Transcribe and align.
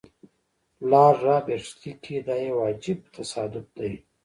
لارډ 0.89 1.17
رابرټس 1.27 1.69
لیکي 1.81 2.17
دا 2.27 2.35
یو 2.47 2.57
عجیب 2.69 2.99
تصادف 3.15 3.65
دی. 3.79 3.93